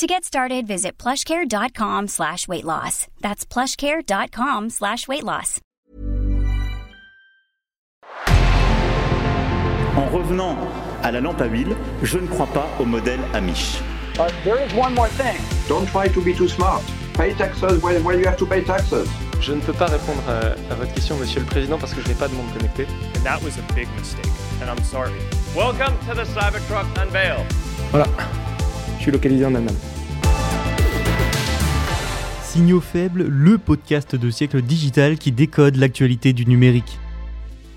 [0.00, 3.06] To get started, visit plushcare.com slash weight loss.
[3.20, 5.60] That's plushcare.com slash weight loss.
[9.98, 10.56] En revenant
[11.02, 13.82] à la lampe à huile, je ne crois pas au modèle Amish.
[14.18, 15.36] Uh, there is one more thing.
[15.68, 16.82] Don't try to be too smart.
[17.12, 19.06] Pay taxes when, when you have to pay taxes.
[19.42, 22.08] Je ne peux pas répondre à, à votre question, Monsieur le Président, parce que je
[22.08, 22.86] n'ai pas de monde connecté.
[23.18, 24.24] And that was a big mistake.
[24.62, 25.12] And I'm sorry.
[25.54, 27.44] Welcome to the Cybertruck Unveil.
[27.90, 28.06] Voilà,
[29.00, 29.74] je suis localisé en Allemagne.
[32.42, 36.98] Signaux faibles, le podcast de siècle digital qui décode l'actualité du numérique.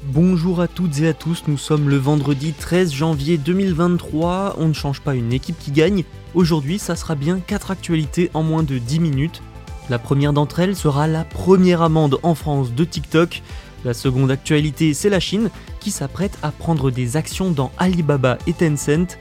[0.08, 4.74] Bonjour à toutes et à tous, nous sommes le vendredi 13 janvier 2023, on ne
[4.74, 8.78] change pas une équipe qui gagne, aujourd'hui ça sera bien 4 actualités en moins de
[8.78, 9.42] 10 minutes.
[9.90, 13.44] La première d'entre elles sera la première amende en France de TikTok,
[13.86, 18.52] la seconde actualité c'est la Chine qui s'apprête à prendre des actions dans Alibaba et
[18.52, 19.18] Tencent.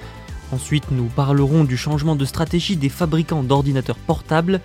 [0.53, 4.61] Ensuite nous parlerons du changement de stratégie des fabricants d'ordinateurs portables.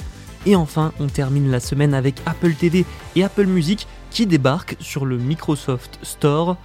[0.45, 2.85] Et enfin, on termine la semaine avec Apple TV
[3.15, 6.57] et Apple Music qui débarquent sur le Microsoft Store.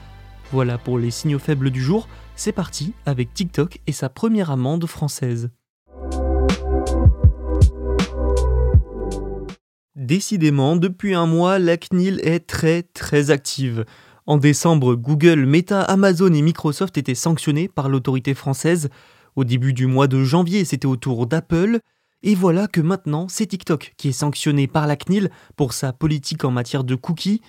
[0.50, 2.09] Voilà pour les signaux faibles du jour.
[2.34, 5.50] C'est parti avec TikTok et sa première amende française.
[9.95, 13.84] Décidément, depuis un mois, la CNIL est très très active.
[14.27, 18.89] En décembre, Google, Meta, Amazon et Microsoft étaient sanctionnés par l'autorité française.
[19.34, 21.81] Au début du mois de janvier, c'était au tour d'Apple.
[22.23, 26.45] Et voilà que maintenant, c'est TikTok qui est sanctionné par la CNIL pour sa politique
[26.45, 27.41] en matière de cookies.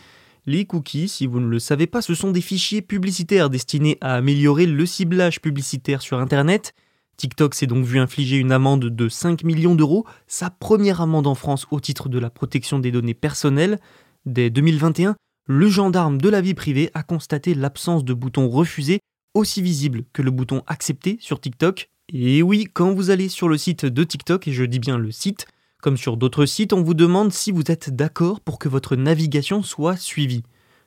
[0.47, 4.15] Les cookies, si vous ne le savez pas, ce sont des fichiers publicitaires destinés à
[4.15, 6.73] améliorer le ciblage publicitaire sur Internet.
[7.17, 11.35] TikTok s'est donc vu infliger une amende de 5 millions d'euros, sa première amende en
[11.35, 13.79] France au titre de la protection des données personnelles.
[14.25, 18.99] Dès 2021, le gendarme de la vie privée a constaté l'absence de bouton refusé
[19.33, 21.89] aussi visible que le bouton accepté sur TikTok.
[22.13, 25.11] Et oui, quand vous allez sur le site de TikTok, et je dis bien le
[25.11, 25.47] site,
[25.81, 29.63] comme sur d'autres sites, on vous demande si vous êtes d'accord pour que votre navigation
[29.63, 30.43] soit suivie.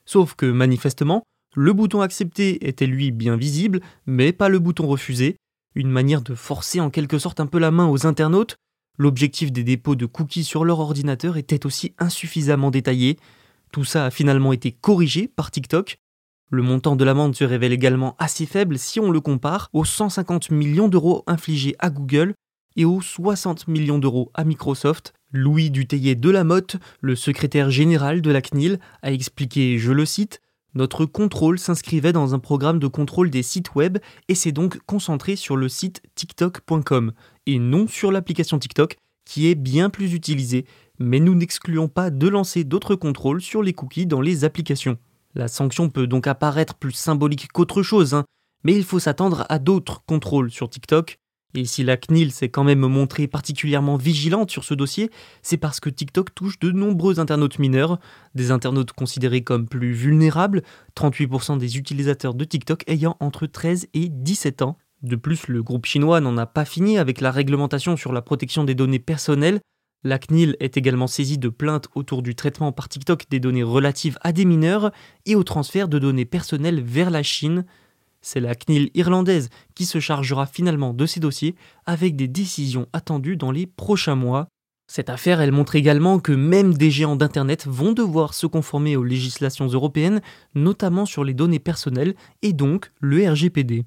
[0.06, 1.22] Sauf que manifestement,
[1.54, 5.36] le bouton accepter était lui bien visible, mais pas le bouton refuser,
[5.74, 8.56] une manière de forcer en quelque sorte un peu la main aux internautes.
[8.98, 13.18] L'objectif des dépôts de cookies sur leur ordinateur était aussi insuffisamment détaillé.
[13.72, 15.98] Tout ça a finalement été corrigé par TikTok,
[16.48, 20.50] le montant de l'amende se révèle également assez faible si on le compare aux 150
[20.50, 22.34] millions d'euros infligés à Google
[22.76, 25.12] et aux 60 millions d'euros à Microsoft.
[25.32, 30.06] Louis Dutheillet de la Motte, le secrétaire général de la CNIL, a expliqué, je le
[30.06, 30.40] cite,
[30.74, 33.98] Notre contrôle s'inscrivait dans un programme de contrôle des sites web
[34.28, 37.12] et s'est donc concentré sur le site tiktok.com
[37.46, 40.64] et non sur l'application TikTok qui est bien plus utilisée,
[40.98, 44.96] mais nous n'excluons pas de lancer d'autres contrôles sur les cookies dans les applications.
[45.34, 48.24] La sanction peut donc apparaître plus symbolique qu'autre chose, hein,
[48.64, 51.18] mais il faut s'attendre à d'autres contrôles sur TikTok.
[51.54, 55.10] Et si la CNIL s'est quand même montrée particulièrement vigilante sur ce dossier,
[55.42, 57.98] c'est parce que TikTok touche de nombreux internautes mineurs,
[58.34, 60.62] des internautes considérés comme plus vulnérables,
[60.96, 64.76] 38% des utilisateurs de TikTok ayant entre 13 et 17 ans.
[65.02, 68.64] De plus, le groupe chinois n'en a pas fini avec la réglementation sur la protection
[68.64, 69.60] des données personnelles,
[70.06, 74.18] la CNIL est également saisie de plaintes autour du traitement par TikTok des données relatives
[74.20, 74.92] à des mineurs
[75.24, 77.64] et au transfert de données personnelles vers la Chine.
[78.20, 83.36] C'est la CNIL irlandaise qui se chargera finalement de ces dossiers avec des décisions attendues
[83.36, 84.46] dans les prochains mois.
[84.86, 89.02] Cette affaire, elle montre également que même des géants d'Internet vont devoir se conformer aux
[89.02, 90.20] législations européennes,
[90.54, 93.84] notamment sur les données personnelles et donc le RGPD.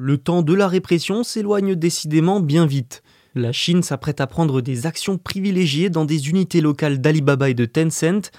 [0.00, 3.02] Le temps de la répression s'éloigne décidément bien vite.
[3.34, 7.64] La Chine s'apprête à prendre des actions privilégiées dans des unités locales d'Alibaba et de
[7.64, 8.30] Tencent,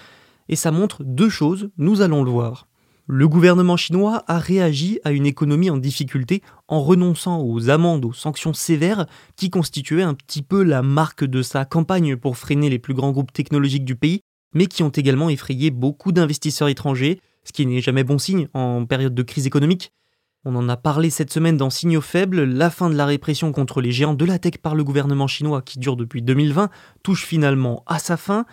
[0.47, 2.69] et ça montre deux choses, nous allons le voir.
[3.07, 8.13] Le gouvernement chinois a réagi à une économie en difficulté en renonçant aux amendes, aux
[8.13, 9.05] sanctions sévères
[9.35, 13.11] qui constituaient un petit peu la marque de sa campagne pour freiner les plus grands
[13.11, 14.21] groupes technologiques du pays,
[14.55, 18.85] mais qui ont également effrayé beaucoup d'investisseurs étrangers, ce qui n'est jamais bon signe en
[18.85, 19.91] période de crise économique.
[20.45, 23.81] On en a parlé cette semaine dans Signaux faibles, la fin de la répression contre
[23.81, 26.69] les géants de la tech par le gouvernement chinois qui dure depuis 2020
[27.03, 28.45] touche finalement à sa fin.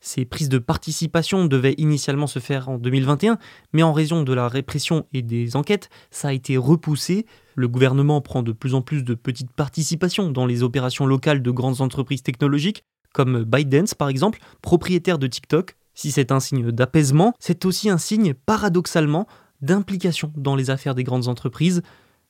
[0.00, 3.38] Ces prises de participation devaient initialement se faire en 2021,
[3.72, 7.24] mais en raison de la répression et des enquêtes, ça a été repoussé.
[7.54, 11.50] Le gouvernement prend de plus en plus de petites participations dans les opérations locales de
[11.50, 12.84] grandes entreprises technologiques,
[13.14, 15.76] comme ByteDance par exemple, propriétaire de TikTok.
[15.94, 19.26] Si c'est un signe d'apaisement, c'est aussi un signe, paradoxalement,
[19.62, 21.82] d'implication dans les affaires des grandes entreprises.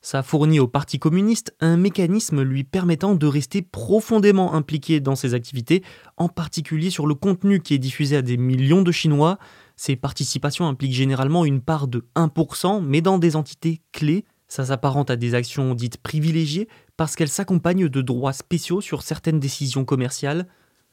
[0.02, 5.34] Ça fournit au Parti communiste un mécanisme lui permettant de rester profondément impliqué dans ses
[5.34, 5.82] activités,
[6.16, 9.38] en particulier sur le contenu qui est diffusé à des millions de Chinois.
[9.76, 14.24] Ces participations impliquent généralement une part de 1%, mais dans des entités clés.
[14.48, 19.38] Ça s'apparente à des actions dites privilégiées parce qu'elles s'accompagnent de droits spéciaux sur certaines
[19.38, 20.46] décisions commerciales.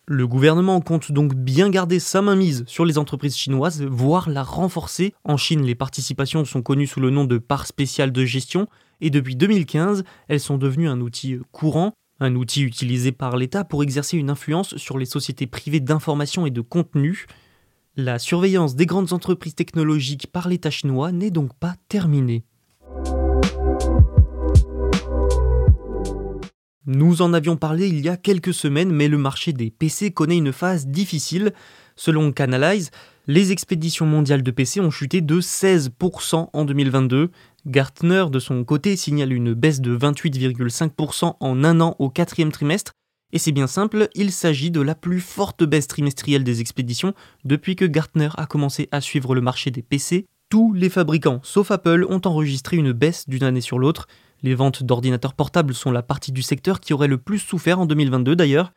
[0.09, 5.13] Le gouvernement compte donc bien garder sa mainmise sur les entreprises chinoises, voire la renforcer.
[5.25, 8.69] En Chine, les participations sont connues sous le nom de parts spéciales de gestion,
[9.01, 13.83] et depuis 2015, elles sont devenues un outil courant, un outil utilisé par l'État pour
[13.83, 17.25] exercer une influence sur les sociétés privées d'information et de contenu.
[17.97, 22.45] La surveillance des grandes entreprises technologiques par l'État chinois n'est donc pas terminée.
[26.89, 30.37] Nous en avions parlé il y a quelques semaines, mais le marché des PC connaît
[30.37, 31.51] une phase difficile.
[31.97, 32.91] Selon Canalize,
[33.27, 37.29] les expéditions mondiales de PC ont chuté de 16% en 2022.
[37.65, 42.93] Gartner, de son côté, signale une baisse de 28,5% en un an au quatrième trimestre.
[43.33, 47.13] Et c'est bien simple, il s'agit de la plus forte baisse trimestrielle des expéditions
[47.43, 50.25] depuis que Gartner a commencé à suivre le marché des PC.
[50.49, 54.07] Tous les fabricants, sauf Apple, ont enregistré une baisse d'une année sur l'autre.
[54.43, 57.85] Les ventes d'ordinateurs portables sont la partie du secteur qui aurait le plus souffert en
[57.85, 58.73] 2022 d'ailleurs.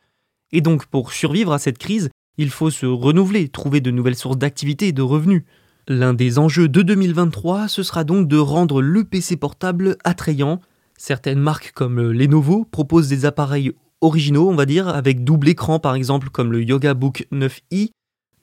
[0.51, 4.37] Et donc pour survivre à cette crise, il faut se renouveler, trouver de nouvelles sources
[4.37, 5.43] d'activité et de revenus.
[5.87, 10.61] L'un des enjeux de 2023, ce sera donc de rendre le PC portable attrayant.
[10.97, 13.71] Certaines marques comme Lenovo proposent des appareils
[14.01, 17.91] originaux, on va dire, avec double écran par exemple comme le Yoga Book 9i.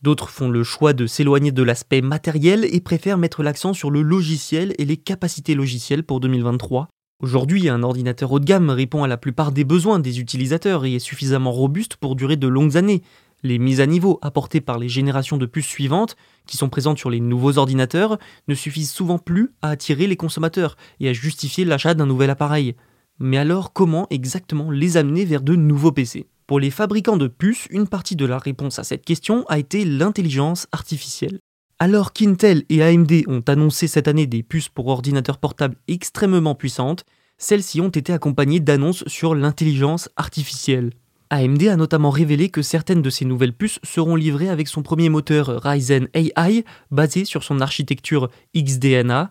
[0.02, 4.02] D'autres font le choix de s'éloigner de l'aspect matériel et préfèrent mettre l'accent sur le
[4.02, 6.88] logiciel et les capacités logicielles pour 2023.
[7.20, 10.94] Aujourd'hui, un ordinateur haut de gamme répond à la plupart des besoins des utilisateurs et
[10.94, 13.02] est suffisamment robuste pour durer de longues années.
[13.42, 16.14] Les mises à niveau apportées par les générations de puces suivantes,
[16.46, 20.76] qui sont présentes sur les nouveaux ordinateurs, ne suffisent souvent plus à attirer les consommateurs
[21.00, 22.76] et à justifier l'achat d'un nouvel appareil.
[23.18, 27.66] Mais alors comment exactement les amener vers de nouveaux PC Pour les fabricants de puces,
[27.70, 31.40] une partie de la réponse à cette question a été l'intelligence artificielle.
[31.80, 37.04] Alors qu'Intel et AMD ont annoncé cette année des puces pour ordinateurs portables extrêmement puissantes,
[37.36, 40.90] celles-ci ont été accompagnées d'annonces sur l'intelligence artificielle.
[41.30, 45.08] AMD a notamment révélé que certaines de ces nouvelles puces seront livrées avec son premier
[45.08, 49.30] moteur Ryzen AI basé sur son architecture XDNA.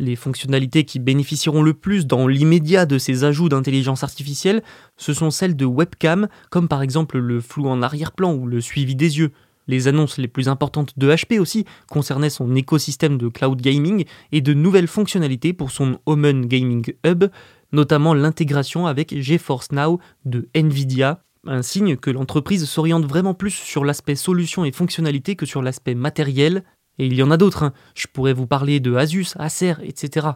[0.00, 4.64] Les fonctionnalités qui bénéficieront le plus dans l'immédiat de ces ajouts d'intelligence artificielle,
[4.96, 8.96] ce sont celles de webcam, comme par exemple le flou en arrière-plan ou le suivi
[8.96, 9.32] des yeux.
[9.68, 14.40] Les annonces les plus importantes de HP aussi concernaient son écosystème de cloud gaming et
[14.40, 17.26] de nouvelles fonctionnalités pour son Omen Gaming Hub,
[17.72, 23.84] notamment l'intégration avec GeForce Now de Nvidia, un signe que l'entreprise s'oriente vraiment plus sur
[23.84, 26.64] l'aspect solution et fonctionnalité que sur l'aspect matériel.
[26.98, 27.72] Et il y en a d'autres, hein.
[27.94, 30.28] je pourrais vous parler de Asus, Acer, etc.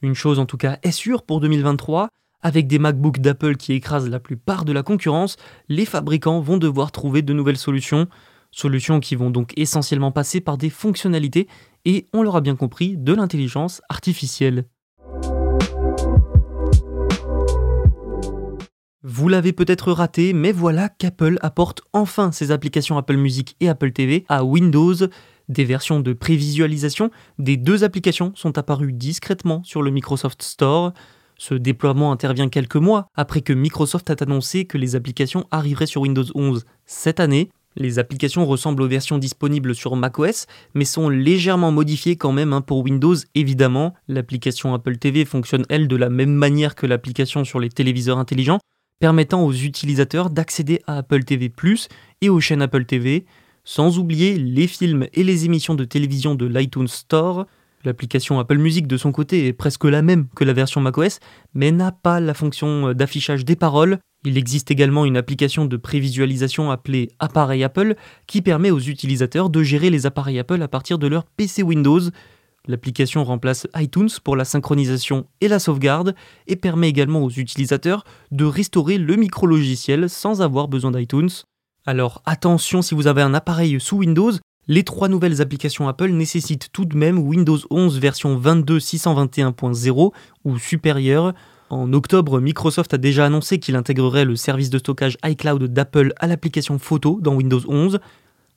[0.00, 2.08] Une chose en tout cas est sûre pour 2023,
[2.40, 5.36] avec des MacBooks d'Apple qui écrasent la plupart de la concurrence,
[5.68, 8.06] les fabricants vont devoir trouver de nouvelles solutions.
[8.50, 11.48] Solutions qui vont donc essentiellement passer par des fonctionnalités
[11.84, 14.64] et, on l'aura bien compris, de l'intelligence artificielle.
[19.04, 23.92] Vous l'avez peut-être raté, mais voilà qu'Apple apporte enfin ses applications Apple Music et Apple
[23.92, 24.94] TV à Windows.
[25.48, 30.92] Des versions de prévisualisation des deux applications sont apparues discrètement sur le Microsoft Store.
[31.38, 36.02] Ce déploiement intervient quelques mois après que Microsoft a annoncé que les applications arriveraient sur
[36.02, 37.50] Windows 11 cette année.
[37.78, 42.60] Les applications ressemblent aux versions disponibles sur macOS, mais sont légèrement modifiées quand même hein,
[42.60, 43.94] pour Windows évidemment.
[44.08, 48.58] L'application Apple TV fonctionne elle de la même manière que l'application sur les téléviseurs intelligents,
[48.98, 51.48] permettant aux utilisateurs d'accéder à Apple TV⁇
[52.20, 53.26] et aux chaînes Apple TV,
[53.62, 57.46] sans oublier les films et les émissions de télévision de l'iTunes Store.
[57.84, 61.20] L'application Apple Music de son côté est presque la même que la version macOS,
[61.54, 66.70] mais n'a pas la fonction d'affichage des paroles, il existe également une application de prévisualisation
[66.70, 67.94] appelée Appareil Apple
[68.26, 72.00] qui permet aux utilisateurs de gérer les appareils Apple à partir de leur PC Windows.
[72.66, 76.14] L'application remplace iTunes pour la synchronisation et la sauvegarde
[76.46, 81.30] et permet également aux utilisateurs de restaurer le micro-logiciel sans avoir besoin d'iTunes.
[81.86, 84.32] Alors attention si vous avez un appareil sous Windows,
[84.66, 90.12] les trois nouvelles applications Apple nécessitent tout de même Windows 11 version 22.621.0
[90.44, 91.32] ou supérieure
[91.70, 96.26] en octobre, Microsoft a déjà annoncé qu'il intégrerait le service de stockage iCloud d'Apple à
[96.26, 98.00] l'application photo dans Windows 11.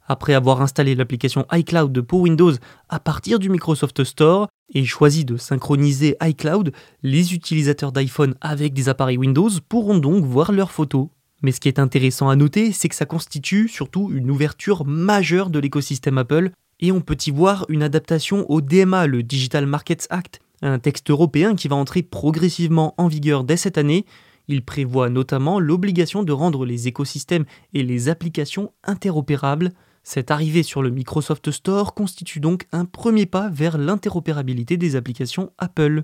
[0.07, 2.53] Après avoir installé l'application iCloud pour Windows
[2.89, 6.71] à partir du Microsoft Store et choisi de synchroniser iCloud,
[7.03, 11.07] les utilisateurs d'iPhone avec des appareils Windows pourront donc voir leurs photos.
[11.41, 15.49] Mais ce qui est intéressant à noter, c'est que ça constitue surtout une ouverture majeure
[15.49, 20.07] de l'écosystème Apple, et on peut y voir une adaptation au DMA, le Digital Markets
[20.09, 24.05] Act, un texte européen qui va entrer progressivement en vigueur dès cette année.
[24.47, 29.71] Il prévoit notamment l'obligation de rendre les écosystèmes et les applications interopérables.
[30.03, 35.51] Cette arrivée sur le Microsoft Store constitue donc un premier pas vers l'interopérabilité des applications
[35.57, 36.03] Apple.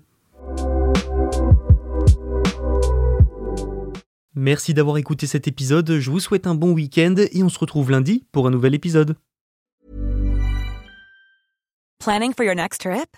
[4.35, 7.89] Merci d'avoir écouté cet épisode, je vous souhaite un bon week-end et on se retrouve
[7.89, 9.15] lundi pour un nouvel épisode.
[11.97, 13.17] Planning for your next trip?